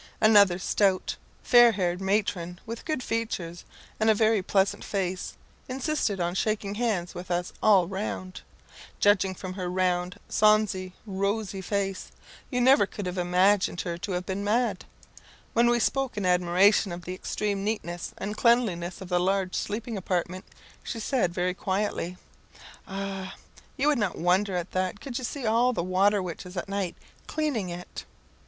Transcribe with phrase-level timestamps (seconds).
[0.19, 3.65] Another stout, fair haired matron, with good features
[3.99, 5.35] and a very pleasant face,
[5.69, 8.41] insisted on shaking hands with us all round.
[8.99, 12.11] Judging from her round, sonsy, rosy face,
[12.49, 14.85] you never could have imagined her to have been mad.
[15.53, 19.97] When we spoke in admiration of the extreme neatness and cleanness of the large sleeping
[19.97, 20.45] apartment,
[20.81, 22.17] she said very quietly
[22.87, 23.35] "Ah,
[23.77, 26.95] you would not wonder at that could you see all the water witches at night
[27.27, 28.03] cleaning it."